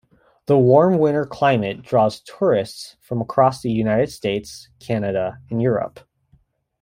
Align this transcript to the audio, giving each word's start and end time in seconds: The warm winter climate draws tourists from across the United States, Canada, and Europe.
The 0.47 0.57
warm 0.57 0.97
winter 0.97 1.27
climate 1.27 1.83
draws 1.83 2.21
tourists 2.21 2.97
from 3.01 3.21
across 3.21 3.61
the 3.61 3.69
United 3.71 4.09
States, 4.09 4.67
Canada, 4.79 5.37
and 5.51 5.61
Europe. 5.61 5.99